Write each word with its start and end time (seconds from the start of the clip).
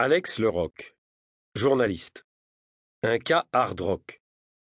Alex 0.00 0.38
Leroc, 0.38 0.94
journaliste. 1.56 2.24
Un 3.02 3.18
cas 3.18 3.48
hard 3.52 3.80
rock 3.80 4.22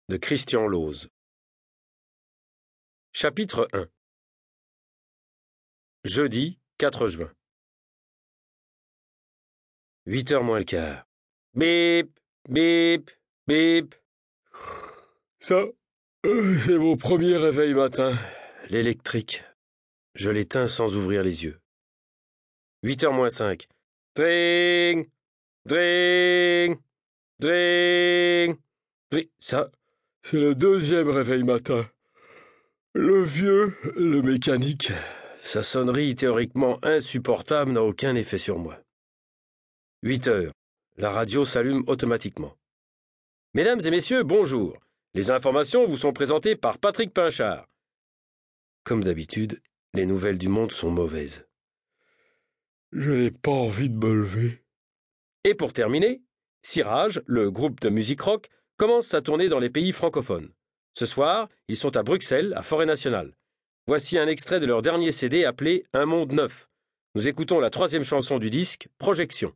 de 0.09 0.17
Christian 0.17 0.65
Lose. 0.65 1.09
Chapitre 3.13 3.67
1 3.71 3.87
Jeudi 6.05 6.57
4 6.79 7.07
juin. 7.07 7.31
8 10.07 10.31
heures 10.31 10.43
moins 10.43 10.57
le 10.57 10.65
quart. 10.65 11.05
Bip, 11.53 12.19
bip, 12.49 13.11
bip. 13.45 13.93
Ça, 15.39 15.65
euh, 16.25 16.59
c'est 16.65 16.79
mon 16.79 16.97
premier 16.97 17.37
réveil 17.37 17.75
matin. 17.75 18.17
L'électrique. 18.69 19.43
Je 20.15 20.31
l'éteins 20.31 20.67
sans 20.67 20.95
ouvrir 20.95 21.21
les 21.21 21.43
yeux. 21.43 21.61
8 22.81 23.03
heures 23.03 23.13
moins 23.13 23.29
5. 23.29 23.67
Dring, 24.13 25.09
dring, 25.65 26.77
dring, 27.39 28.57
dring. 29.09 29.29
Ça, 29.39 29.71
c'est 30.21 30.37
le 30.37 30.53
deuxième 30.53 31.09
réveil 31.09 31.43
matin. 31.43 31.89
Le 32.93 33.23
vieux, 33.23 33.73
le 33.95 34.21
mécanique. 34.21 34.91
Sa 35.41 35.63
sonnerie 35.63 36.13
théoriquement 36.15 36.77
insupportable 36.83 37.71
n'a 37.71 37.83
aucun 37.83 38.15
effet 38.15 38.37
sur 38.37 38.59
moi. 38.59 38.77
8 40.03 40.27
heures. 40.27 40.51
La 40.97 41.09
radio 41.09 41.45
s'allume 41.45 41.85
automatiquement. 41.87 42.57
Mesdames 43.53 43.79
et 43.85 43.91
messieurs, 43.91 44.23
bonjour. 44.23 44.77
Les 45.13 45.31
informations 45.31 45.87
vous 45.87 45.95
sont 45.95 46.11
présentées 46.11 46.57
par 46.57 46.79
Patrick 46.79 47.13
Pinchard. 47.13 47.65
Comme 48.83 49.05
d'habitude, 49.05 49.61
les 49.93 50.05
nouvelles 50.05 50.37
du 50.37 50.49
monde 50.49 50.73
sont 50.73 50.91
mauvaises. 50.91 51.45
Je 52.91 53.09
n'ai 53.09 53.31
pas 53.31 53.51
envie 53.51 53.89
de 53.89 53.95
me 53.95 54.13
lever. 54.13 54.63
Et 55.45 55.55
pour 55.55 55.71
terminer, 55.71 56.21
Sirage, 56.61 57.21
le 57.25 57.49
groupe 57.49 57.79
de 57.79 57.89
musique 57.89 58.21
rock, 58.21 58.49
commence 58.77 59.07
sa 59.07 59.21
tournée 59.21 59.47
dans 59.47 59.59
les 59.59 59.69
pays 59.69 59.93
francophones. 59.93 60.51
Ce 60.93 61.05
soir, 61.05 61.47
ils 61.69 61.77
sont 61.77 61.95
à 61.95 62.03
Bruxelles, 62.03 62.53
à 62.55 62.63
Forêt 62.63 62.85
Nationale. 62.85 63.33
Voici 63.87 64.17
un 64.17 64.27
extrait 64.27 64.59
de 64.59 64.65
leur 64.65 64.81
dernier 64.81 65.11
CD 65.11 65.45
appelé 65.45 65.85
Un 65.93 66.05
monde 66.05 66.33
neuf. 66.33 66.67
Nous 67.15 67.27
écoutons 67.27 67.59
la 67.59 67.69
troisième 67.69 68.03
chanson 68.03 68.39
du 68.39 68.49
disque, 68.49 68.89
Projection. 68.97 69.53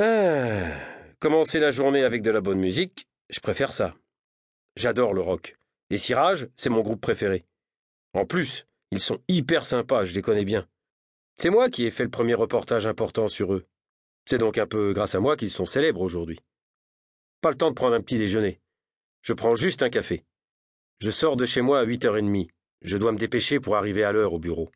Ah, 0.00 0.72
commencer 1.18 1.58
la 1.58 1.70
journée 1.70 2.02
avec 2.02 2.22
de 2.22 2.30
la 2.30 2.40
bonne 2.40 2.60
musique, 2.60 3.06
je 3.28 3.40
préfère 3.40 3.72
ça. 3.72 3.94
J'adore 4.76 5.12
le 5.12 5.20
rock. 5.20 5.56
Et 5.90 5.98
Sirage, 5.98 6.48
c'est 6.56 6.70
mon 6.70 6.80
groupe 6.80 7.00
préféré. 7.00 7.44
En 8.14 8.24
plus, 8.24 8.66
ils 8.90 9.00
sont 9.00 9.20
hyper 9.28 9.64
sympas, 9.64 10.04
je 10.04 10.14
les 10.14 10.22
connais 10.22 10.44
bien. 10.44 10.66
C'est 11.40 11.48
moi 11.48 11.70
qui 11.70 11.86
ai 11.86 11.90
fait 11.90 12.04
le 12.04 12.10
premier 12.10 12.34
reportage 12.34 12.86
important 12.86 13.26
sur 13.26 13.54
eux. 13.54 13.64
C'est 14.26 14.36
donc 14.36 14.58
un 14.58 14.66
peu 14.66 14.92
grâce 14.92 15.14
à 15.14 15.20
moi 15.20 15.38
qu'ils 15.38 15.48
sont 15.48 15.64
célèbres 15.64 16.02
aujourd'hui. 16.02 16.38
Pas 17.40 17.48
le 17.48 17.56
temps 17.56 17.70
de 17.70 17.74
prendre 17.74 17.94
un 17.94 18.02
petit 18.02 18.18
déjeuner. 18.18 18.60
Je 19.22 19.32
prends 19.32 19.54
juste 19.54 19.82
un 19.82 19.88
café. 19.88 20.22
Je 20.98 21.10
sors 21.10 21.38
de 21.38 21.46
chez 21.46 21.62
moi 21.62 21.80
à 21.80 21.86
8h30. 21.86 22.48
Je 22.82 22.98
dois 22.98 23.12
me 23.12 23.16
dépêcher 23.16 23.58
pour 23.58 23.76
arriver 23.76 24.04
à 24.04 24.12
l'heure 24.12 24.34
au 24.34 24.38
bureau. 24.38 24.70